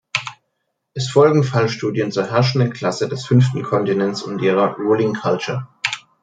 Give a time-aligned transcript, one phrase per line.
[0.95, 5.67] Es folgen Fallstudien zur herrschenden Klasse des Fünften Kontinents und ihrer „"Ruling Culture"“.